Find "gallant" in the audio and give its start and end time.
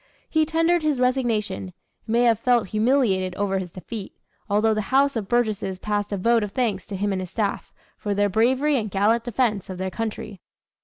8.89-9.25